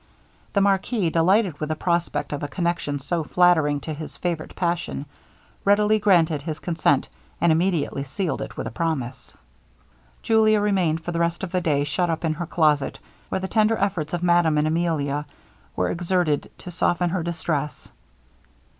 [0.53, 5.05] The marquis, delighted with the prospect of a connection so flattering to his favorite passion,
[5.63, 7.07] readily granted his consent,
[7.39, 9.37] and immediately sealed it with a promise.
[10.23, 12.97] Julia remained for the rest of the day shut up in her closet,
[13.29, 15.27] where the tender efforts of Madame and Emilia
[15.75, 17.91] were exerted to soften her distress.